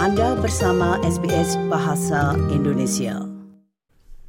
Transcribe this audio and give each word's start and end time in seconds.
Anda 0.00 0.32
bersama 0.32 0.96
SBS 1.04 1.60
Bahasa 1.68 2.32
Indonesia. 2.48 3.20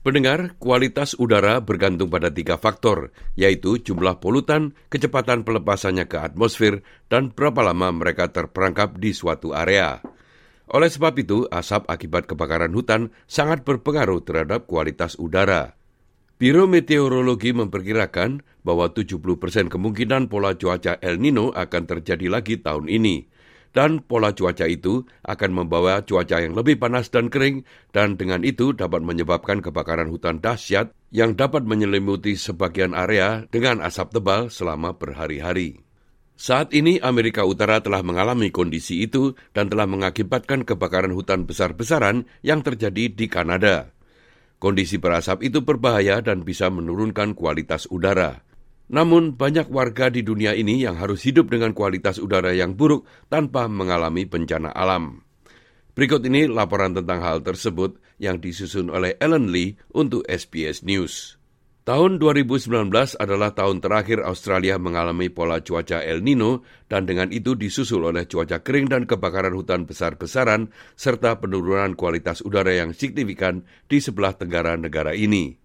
Pendengar, 0.04 0.60
kualitas 0.60 1.16
udara 1.16 1.64
bergantung 1.64 2.12
pada 2.12 2.28
tiga 2.28 2.60
faktor, 2.60 3.16
yaitu 3.40 3.80
jumlah 3.80 4.20
polutan, 4.20 4.76
kecepatan 4.92 5.48
pelepasannya 5.48 6.12
ke 6.12 6.20
atmosfer, 6.20 6.84
dan 7.08 7.32
berapa 7.32 7.64
lama 7.64 7.88
mereka 7.88 8.28
terperangkap 8.28 9.00
di 9.00 9.16
suatu 9.16 9.56
area. 9.56 10.04
Oleh 10.76 10.92
sebab 10.92 11.16
itu, 11.16 11.48
asap 11.48 11.88
akibat 11.88 12.28
kebakaran 12.28 12.76
hutan 12.76 13.16
sangat 13.24 13.64
berpengaruh 13.64 14.28
terhadap 14.28 14.68
kualitas 14.68 15.16
udara. 15.24 15.80
Biro 16.36 16.68
Meteorologi 16.68 17.56
memperkirakan 17.56 18.44
bahwa 18.68 18.92
70% 18.92 19.72
kemungkinan 19.72 20.28
pola 20.28 20.52
cuaca 20.52 21.00
El 21.00 21.16
Nino 21.24 21.56
akan 21.56 21.84
terjadi 21.88 22.28
lagi 22.28 22.60
tahun 22.60 22.92
ini 22.92 23.31
dan 23.72 24.04
pola 24.04 24.36
cuaca 24.36 24.68
itu 24.68 25.08
akan 25.24 25.52
membawa 25.64 26.04
cuaca 26.04 26.44
yang 26.44 26.56
lebih 26.56 26.80
panas 26.80 27.08
dan 27.08 27.32
kering 27.32 27.64
dan 27.96 28.20
dengan 28.20 28.44
itu 28.44 28.76
dapat 28.76 29.04
menyebabkan 29.04 29.64
kebakaran 29.64 30.12
hutan 30.12 30.44
dahsyat 30.44 30.92
yang 31.12 31.36
dapat 31.36 31.64
menyelimuti 31.64 32.36
sebagian 32.36 32.92
area 32.96 33.48
dengan 33.48 33.80
asap 33.84 34.20
tebal 34.20 34.52
selama 34.52 34.96
berhari-hari. 34.96 35.84
Saat 36.42 36.74
ini 36.74 36.98
Amerika 36.98 37.46
Utara 37.46 37.86
telah 37.86 38.02
mengalami 38.02 38.50
kondisi 38.50 39.06
itu 39.06 39.38
dan 39.54 39.70
telah 39.70 39.86
mengakibatkan 39.86 40.66
kebakaran 40.66 41.14
hutan 41.14 41.46
besar-besaran 41.46 42.26
yang 42.42 42.66
terjadi 42.66 43.14
di 43.14 43.30
Kanada. 43.30 43.94
Kondisi 44.58 44.98
berasap 44.98 45.46
itu 45.46 45.62
berbahaya 45.62 46.22
dan 46.22 46.42
bisa 46.42 46.70
menurunkan 46.74 47.38
kualitas 47.38 47.86
udara. 47.94 48.42
Namun, 48.92 49.40
banyak 49.40 49.72
warga 49.72 50.12
di 50.12 50.20
dunia 50.20 50.52
ini 50.52 50.84
yang 50.84 51.00
harus 51.00 51.24
hidup 51.24 51.48
dengan 51.48 51.72
kualitas 51.72 52.20
udara 52.20 52.52
yang 52.52 52.76
buruk 52.76 53.08
tanpa 53.32 53.72
mengalami 53.72 54.28
bencana 54.28 54.68
alam. 54.76 55.24
Berikut 55.96 56.20
ini 56.28 56.52
laporan 56.52 56.92
tentang 56.92 57.24
hal 57.24 57.40
tersebut 57.40 58.00
yang 58.20 58.44
disusun 58.44 58.92
oleh 58.92 59.16
Ellen 59.24 59.48
Lee 59.48 59.80
untuk 59.96 60.28
SBS 60.28 60.84
News. 60.84 61.40
Tahun 61.82 62.22
2019 62.22 62.94
adalah 63.18 63.58
tahun 63.58 63.82
terakhir 63.82 64.22
Australia 64.22 64.78
mengalami 64.78 65.34
pola 65.34 65.66
cuaca 65.66 66.04
El 66.04 66.22
Nino 66.22 66.62
dan 66.86 67.10
dengan 67.10 67.34
itu 67.34 67.58
disusul 67.58 68.06
oleh 68.06 68.30
cuaca 68.30 68.62
kering 68.62 68.86
dan 68.92 69.10
kebakaran 69.10 69.58
hutan 69.58 69.90
besar-besaran 69.90 70.70
serta 70.94 71.42
penurunan 71.42 71.98
kualitas 71.98 72.46
udara 72.46 72.76
yang 72.78 72.94
signifikan 72.94 73.66
di 73.90 73.98
sebelah 73.98 74.38
tenggara 74.38 74.78
negara 74.78 75.18
ini. 75.18 75.61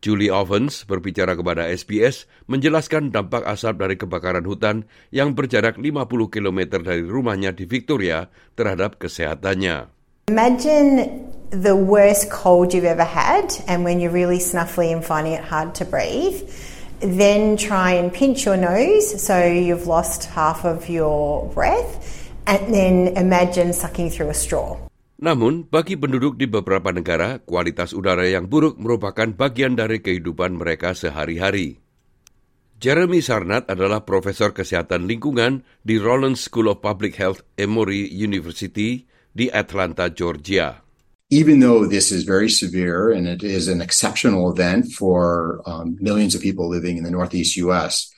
Julie 0.00 0.32
Ovens 0.32 0.88
berbicara 0.88 1.36
kepada 1.36 1.68
SBS 1.68 2.24
menjelaskan 2.48 3.12
dampak 3.12 3.44
asap 3.44 3.84
dari 3.84 3.96
kebakaran 4.00 4.48
hutan 4.48 4.88
yang 5.12 5.36
berjarak 5.36 5.76
50 5.76 6.08
km 6.32 6.80
dari 6.80 7.04
rumahnya 7.04 7.52
di 7.52 7.68
Victoria 7.68 8.32
terhadap 8.56 8.96
kesehatannya. 8.96 9.92
Imagine 10.32 11.20
the 11.52 11.76
worst 11.76 12.32
cold 12.32 12.72
you've 12.72 12.88
ever 12.88 13.04
had 13.04 13.52
and 13.68 13.84
when 13.84 14.00
you're 14.00 14.14
really 14.14 14.40
snuffly 14.40 14.88
and 14.88 15.04
finding 15.04 15.36
it 15.36 15.44
hard 15.44 15.76
to 15.76 15.84
breathe. 15.84 16.48
Then 17.04 17.60
try 17.60 17.92
and 17.92 18.08
pinch 18.08 18.48
your 18.48 18.56
nose 18.56 19.04
so 19.04 19.36
you've 19.44 19.84
lost 19.84 20.32
half 20.32 20.64
of 20.64 20.88
your 20.88 21.48
breath 21.52 22.00
and 22.48 22.72
then 22.72 23.16
imagine 23.20 23.76
sucking 23.76 24.08
through 24.08 24.32
a 24.32 24.36
straw. 24.36 24.80
Namun, 25.20 25.68
bagi 25.68 26.00
penduduk 26.00 26.40
di 26.40 26.48
beberapa 26.48 26.88
negara, 26.96 27.44
kualitas 27.44 27.92
udara 27.92 28.24
yang 28.24 28.48
buruk 28.48 28.80
merupakan 28.80 29.28
bagian 29.28 29.76
dari 29.76 30.00
kehidupan 30.00 30.56
mereka 30.56 30.96
sehari-hari. 30.96 31.76
Jeremy 32.80 33.20
Sarnat 33.20 33.68
adalah 33.68 34.08
profesor 34.08 34.56
kesehatan 34.56 35.04
lingkungan 35.04 35.60
di 35.84 36.00
Rollins 36.00 36.40
School 36.48 36.72
of 36.72 36.80
Public 36.80 37.20
Health 37.20 37.44
Emory 37.60 38.08
University 38.08 39.04
di 39.36 39.52
Atlanta, 39.52 40.08
Georgia. 40.08 40.80
Even 41.28 41.60
though 41.60 41.84
this 41.84 42.08
is 42.08 42.24
very 42.24 42.48
severe 42.48 43.12
and 43.12 43.28
it 43.28 43.44
is 43.44 43.68
an 43.68 43.84
exceptional 43.84 44.48
event 44.48 44.88
for 44.96 45.60
um, 45.68 46.00
millions 46.00 46.32
of 46.32 46.40
people 46.40 46.64
living 46.64 46.96
in 46.96 47.04
the 47.04 47.12
Northeast 47.12 47.60
U.S., 47.60 48.08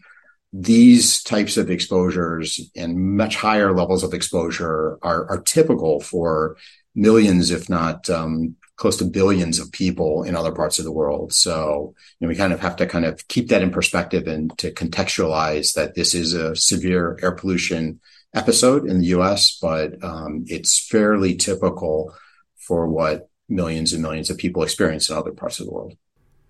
these 0.55 1.19
types 1.27 1.59
of 1.59 1.67
exposures 1.67 2.63
and 2.79 3.19
much 3.19 3.35
higher 3.35 3.75
levels 3.75 4.07
of 4.07 4.15
exposure 4.15 5.03
are, 5.03 5.27
are 5.27 5.43
typical 5.43 5.99
for 5.99 6.55
millions, 6.95 7.51
if 7.51 7.69
not 7.69 8.09
um, 8.11 8.57
close 8.77 8.97
to 8.99 9.05
billions 9.05 9.59
of 9.59 9.71
people 9.71 10.25
in 10.25 10.35
other 10.35 10.53
parts 10.53 10.79
of 10.79 10.85
the 10.85 10.93
world. 10.93 11.33
So 11.33 11.95
you 12.19 12.27
know, 12.27 12.29
we 12.29 12.37
kind 12.37 12.53
of 12.53 12.61
have 12.61 12.77
to 12.77 12.87
kind 12.87 13.05
of 13.05 13.27
keep 13.29 13.49
that 13.49 13.63
in 13.63 13.71
perspective 13.71 14.27
and 14.27 14.51
to 14.59 14.73
contextualize 14.73 15.75
that 15.75 15.95
this 15.95 16.15
is 16.15 16.35
a 16.35 16.57
severe 16.57 17.19
air 17.23 17.33
pollution 17.33 18.01
episode 18.35 18.89
in 18.89 19.01
the 19.01 19.13
U.S., 19.21 19.59
but 19.61 20.03
um, 20.03 20.45
it's 20.49 20.81
fairly 20.81 21.37
typical 21.37 22.15
for 22.57 22.89
what 22.89 23.29
millions 23.49 23.93
and 23.93 24.01
millions 24.01 24.31
of 24.31 24.41
people 24.41 24.63
experience 24.63 25.11
in 25.11 25.17
other 25.17 25.33
parts 25.33 25.61
of 25.61 25.67
the 25.69 25.73
world. 25.73 25.95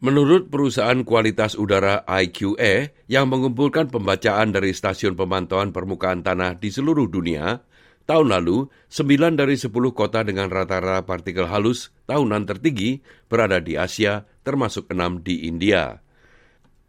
Menurut 0.03 0.51
perusahaan 0.51 1.07
kualitas 1.07 1.55
udara 1.55 2.03
IQE 2.03 3.07
yang 3.07 3.31
mengumpulkan 3.31 3.87
pembacaan 3.87 4.51
dari 4.51 4.75
stasiun 4.75 5.15
pemantauan 5.15 5.71
permukaan 5.71 6.27
tanah 6.27 6.59
di 6.59 6.75
seluruh 6.75 7.07
dunia, 7.07 7.63
Tahun 8.03 8.27
lalu, 8.27 8.67
9 8.91 9.39
dari 9.39 9.55
10 9.55 9.71
kota 9.95 10.27
dengan 10.27 10.51
rata-rata 10.51 11.07
partikel 11.07 11.47
halus 11.47 11.95
tahunan 12.11 12.51
tertinggi 12.51 12.99
berada 13.31 13.63
di 13.63 13.79
Asia, 13.79 14.27
termasuk 14.43 14.91
6 14.91 15.23
di 15.23 15.47
India. 15.47 16.03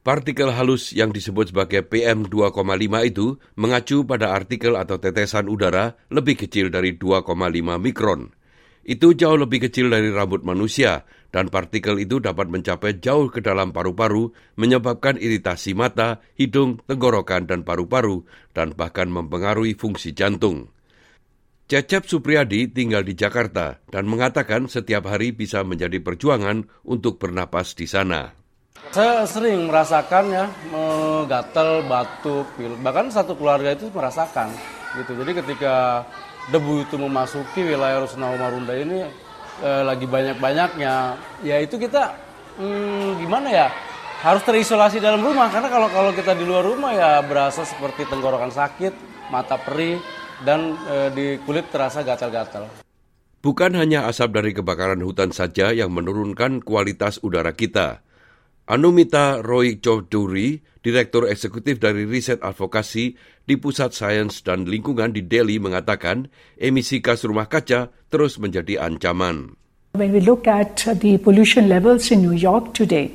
Partikel 0.04 0.52
halus 0.52 0.92
yang 0.92 1.16
disebut 1.16 1.56
sebagai 1.56 1.88
PM2,5 1.88 2.60
itu 3.08 3.40
mengacu 3.56 4.04
pada 4.04 4.36
artikel 4.36 4.76
atau 4.76 5.00
tetesan 5.00 5.48
udara 5.48 5.96
lebih 6.12 6.44
kecil 6.44 6.68
dari 6.68 7.00
2,5 7.00 7.32
mikron. 7.80 8.36
Itu 8.84 9.16
jauh 9.16 9.40
lebih 9.40 9.72
kecil 9.72 9.88
dari 9.88 10.12
rambut 10.12 10.44
manusia, 10.44 11.08
dan 11.32 11.48
partikel 11.48 12.04
itu 12.04 12.20
dapat 12.20 12.52
mencapai 12.52 13.00
jauh 13.00 13.32
ke 13.32 13.40
dalam 13.40 13.72
paru-paru, 13.72 14.36
menyebabkan 14.60 15.16
iritasi 15.16 15.72
mata, 15.72 16.20
hidung, 16.36 16.84
tenggorokan, 16.84 17.48
dan 17.48 17.64
paru-paru, 17.64 18.28
dan 18.52 18.76
bahkan 18.76 19.08
mempengaruhi 19.08 19.80
fungsi 19.80 20.12
jantung. 20.12 20.68
Cecep 21.74 22.06
Supriyadi 22.06 22.70
tinggal 22.70 23.02
di 23.02 23.18
Jakarta 23.18 23.82
dan 23.90 24.06
mengatakan 24.06 24.70
setiap 24.70 25.10
hari 25.10 25.34
bisa 25.34 25.66
menjadi 25.66 25.98
perjuangan 26.06 26.70
untuk 26.86 27.18
bernapas 27.18 27.74
di 27.74 27.90
sana. 27.90 28.30
Saya 28.94 29.26
sering 29.26 29.66
merasakan 29.66 30.30
ya, 30.30 30.46
gatal, 31.26 31.82
batuk, 31.90 32.46
pilek. 32.62 32.78
Bahkan 32.78 33.10
satu 33.10 33.34
keluarga 33.34 33.74
itu 33.74 33.90
merasakan 33.90 34.54
gitu. 35.02 35.18
Jadi 35.18 35.42
ketika 35.42 36.06
debu 36.54 36.86
itu 36.86 36.94
memasuki 37.02 37.66
wilayah 37.66 38.06
Rusunawa 38.06 38.38
Marunda 38.38 38.78
ini 38.78 39.10
eh, 39.66 39.82
lagi 39.82 40.06
banyak-banyaknya, 40.06 40.94
ya 41.42 41.58
itu 41.58 41.82
kita 41.82 42.14
hmm, 42.62 43.18
gimana 43.18 43.50
ya? 43.50 43.68
Harus 44.22 44.46
terisolasi 44.46 45.02
dalam 45.02 45.26
rumah 45.26 45.50
karena 45.50 45.74
kalau 45.74 45.90
kalau 45.90 46.14
kita 46.14 46.38
di 46.38 46.46
luar 46.46 46.62
rumah 46.62 46.94
ya 46.94 47.26
berasa 47.26 47.66
seperti 47.66 48.06
tenggorokan 48.06 48.54
sakit, 48.54 48.94
mata 49.34 49.58
perih, 49.58 49.98
dan 50.44 50.76
e, 50.88 50.96
di 51.16 51.26
kulit 51.42 51.72
terasa 51.72 52.04
gatal-gatal. 52.04 52.68
Bukan 53.44 53.76
hanya 53.76 54.08
asap 54.08 54.40
dari 54.40 54.52
kebakaran 54.56 55.04
hutan 55.04 55.36
saja 55.36 55.76
yang 55.76 55.92
menurunkan 55.92 56.64
kualitas 56.64 57.20
udara 57.20 57.52
kita. 57.52 58.00
Anumita 58.64 59.44
Roy 59.44 59.84
Chaudhuri, 59.84 60.64
Direktur 60.80 61.28
Eksekutif 61.28 61.84
dari 61.84 62.08
Riset 62.08 62.40
Advokasi 62.40 63.12
di 63.44 63.60
Pusat 63.60 63.92
Sains 63.92 64.40
dan 64.48 64.64
Lingkungan 64.64 65.12
di 65.12 65.28
Delhi 65.28 65.60
mengatakan 65.60 66.32
emisi 66.56 67.04
gas 67.04 67.28
rumah 67.28 67.52
kaca 67.52 67.92
terus 68.08 68.40
menjadi 68.40 68.80
ancaman. 68.80 69.60
When 70.00 70.16
we 70.16 70.24
look 70.24 70.48
at 70.48 70.80
the 71.04 71.20
pollution 71.20 71.68
levels 71.68 72.08
in 72.08 72.24
New 72.24 72.32
York 72.40 72.72
today, 72.72 73.12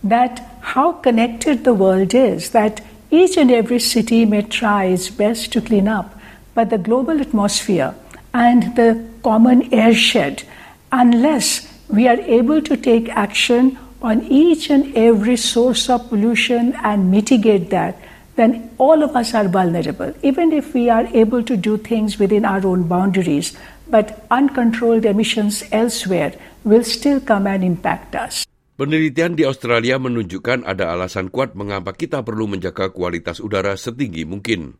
that 0.00 0.40
how 0.72 0.96
connected 1.04 1.68
the 1.68 1.76
world 1.76 2.16
is, 2.16 2.56
that 2.56 2.80
each 3.12 3.36
and 3.36 3.52
every 3.52 3.78
city 3.78 4.24
may 4.24 4.40
try 4.40 4.88
its 4.88 5.12
best 5.12 5.52
to 5.52 5.60
clean 5.60 5.84
up. 5.84 6.15
But 6.56 6.72
the 6.72 6.80
global 6.80 7.20
atmosphere 7.20 7.92
and 8.32 8.74
the 8.80 8.96
common 9.22 9.68
airshed 9.70 10.42
unless 10.90 11.68
we 11.92 12.08
are 12.08 12.18
able 12.24 12.64
to 12.64 12.76
take 12.76 13.12
action 13.12 13.76
on 14.00 14.24
each 14.24 14.72
and 14.72 14.88
every 14.96 15.36
source 15.36 15.88
of 15.92 16.08
pollution 16.08 16.72
and 16.82 17.10
mitigate 17.12 17.68
that, 17.70 18.00
then 18.36 18.70
all 18.78 19.04
of 19.04 19.12
us 19.16 19.34
are 19.36 19.48
vulnerable. 19.48 20.12
Even 20.22 20.52
if 20.52 20.72
we 20.72 20.88
are 20.88 21.06
able 21.12 21.42
to 21.44 21.56
do 21.56 21.76
things 21.76 22.18
within 22.18 22.44
our 22.44 22.64
own 22.66 22.88
boundaries, 22.88 23.52
but 23.88 24.24
uncontrolled 24.30 25.04
emissions 25.04 25.62
elsewhere 25.72 26.32
will 26.64 26.84
still 26.84 27.20
come 27.20 27.46
and 27.46 27.64
impact 27.64 28.16
us. 28.16 28.44
Penelitian 28.76 29.40
di 29.40 29.48
Australia 29.48 29.96
menunjukkan 29.96 30.68
ada 30.68 30.92
alasan 30.92 31.32
kuat 31.32 31.56
mengapa 31.56 31.96
kita 31.96 32.20
perlu 32.20 32.44
menjaga 32.44 32.92
kualitas 32.92 33.40
udara 33.40 33.72
setinggi 33.72 34.28
mungkin. 34.28 34.76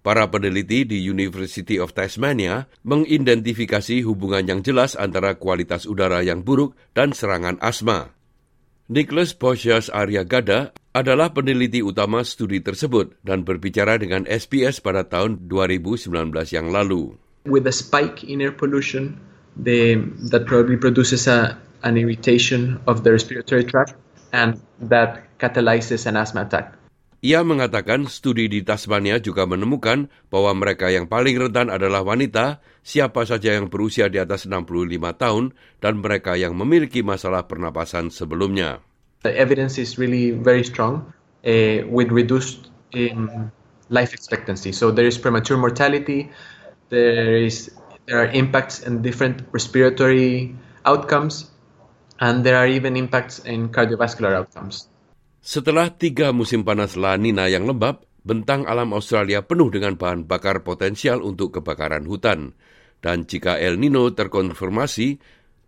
Para 0.00 0.32
peneliti 0.32 0.88
di 0.88 0.96
University 1.04 1.76
of 1.76 1.92
Tasmania 1.92 2.72
mengidentifikasi 2.88 4.00
hubungan 4.08 4.48
yang 4.48 4.60
jelas 4.64 4.96
antara 4.96 5.36
kualitas 5.36 5.84
udara 5.84 6.24
yang 6.24 6.40
buruk 6.40 6.72
dan 6.96 7.12
serangan 7.12 7.60
asma. 7.60 8.16
Nicholas 8.88 9.36
Bosias 9.36 9.92
Arya 9.92 10.24
Gada 10.24 10.72
adalah 10.96 11.36
peneliti 11.36 11.84
utama 11.84 12.24
studi 12.24 12.64
tersebut 12.64 13.12
dan 13.20 13.44
berbicara 13.44 14.00
dengan 14.00 14.24
SBS 14.24 14.80
pada 14.80 15.04
tahun 15.04 15.46
2019 15.52 16.10
yang 16.48 16.72
lalu. 16.72 17.20
With 17.44 17.68
a 17.68 17.76
spike 17.76 18.24
in 18.24 18.40
air 18.40 18.56
pollution, 18.56 19.20
the, 19.52 20.00
that 20.32 20.48
probably 20.48 20.80
produces 20.80 21.28
a, 21.28 21.60
an 21.84 22.00
irritation 22.00 22.80
of 22.88 23.04
the 23.04 23.12
respiratory 23.12 23.68
tract 23.68 23.94
and 24.32 24.56
that 24.80 25.28
catalyzes 25.36 26.08
an 26.08 26.16
asthma 26.16 26.48
attack. 26.48 26.79
Ia 27.20 27.44
mengatakan 27.44 28.08
studi 28.08 28.48
di 28.48 28.64
Tasmania 28.64 29.20
juga 29.20 29.44
menemukan 29.44 30.08
bahwa 30.32 30.56
mereka 30.56 30.88
yang 30.88 31.04
paling 31.04 31.36
rentan 31.36 31.68
adalah 31.68 32.00
wanita, 32.00 32.64
siapa 32.80 33.28
saja 33.28 33.60
yang 33.60 33.68
berusia 33.68 34.08
di 34.08 34.16
atas 34.16 34.48
65 34.48 34.96
tahun, 35.20 35.52
dan 35.84 36.00
mereka 36.00 36.40
yang 36.40 36.56
memiliki 36.56 37.04
masalah 37.04 37.44
pernapasan 37.44 38.08
sebelumnya. 38.08 38.80
The 39.20 39.36
evidence 39.36 39.76
is 39.76 40.00
really 40.00 40.32
very 40.32 40.64
strong 40.64 41.12
uh, 41.44 41.84
with 41.92 42.08
reduced 42.08 42.72
um, 42.96 43.52
life 43.92 44.16
expectancy. 44.16 44.72
So 44.72 44.88
there 44.88 45.04
is 45.04 45.20
premature 45.20 45.60
mortality, 45.60 46.32
there 46.88 47.36
is 47.36 47.68
there 48.08 48.16
are 48.16 48.32
impacts 48.32 48.80
in 48.80 49.04
different 49.04 49.44
respiratory 49.52 50.56
outcomes, 50.88 51.52
and 52.16 52.48
there 52.48 52.56
are 52.56 52.66
even 52.66 52.96
impacts 52.96 53.44
in 53.44 53.68
cardiovascular 53.68 54.32
outcomes. 54.32 54.89
Setelah 55.40 55.96
tiga 55.96 56.36
musim 56.36 56.68
panas 56.68 57.00
La 57.00 57.16
Nina 57.16 57.48
yang 57.48 57.64
lembab, 57.64 58.04
bentang 58.20 58.68
alam 58.68 58.92
Australia 58.92 59.40
penuh 59.40 59.72
dengan 59.72 59.96
bahan 59.96 60.28
bakar 60.28 60.60
potensial 60.60 61.24
untuk 61.24 61.56
kebakaran 61.56 62.04
hutan. 62.04 62.52
Dan 63.00 63.24
jika 63.24 63.56
El 63.56 63.80
Nino 63.80 64.04
terkonfirmasi, 64.12 65.16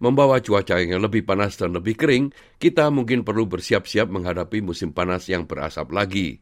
membawa 0.04 0.44
cuaca 0.44 0.76
yang 0.76 1.00
lebih 1.00 1.24
panas 1.24 1.56
dan 1.56 1.72
lebih 1.72 1.96
kering, 1.96 2.36
kita 2.60 2.92
mungkin 2.92 3.24
perlu 3.24 3.48
bersiap-siap 3.48 4.12
menghadapi 4.12 4.60
musim 4.60 4.92
panas 4.92 5.32
yang 5.32 5.48
berasap 5.48 5.88
lagi. 5.88 6.36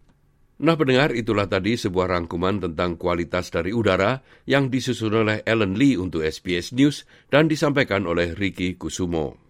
Nah 0.61 0.75
pendengar, 0.75 1.15
itulah 1.15 1.47
tadi 1.47 1.79
sebuah 1.79 2.11
rangkuman 2.11 2.67
tentang 2.67 2.99
kualitas 2.99 3.49
dari 3.49 3.71
udara 3.71 4.21
yang 4.45 4.69
disusun 4.69 5.25
oleh 5.25 5.39
Ellen 5.47 5.79
Lee 5.79 5.97
untuk 5.97 6.27
SBS 6.27 6.75
News 6.75 7.07
dan 7.31 7.47
disampaikan 7.47 8.05
oleh 8.11 8.35
Ricky 8.35 8.75
Kusumo. 8.75 9.50